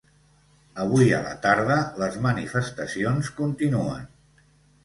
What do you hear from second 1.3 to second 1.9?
tarda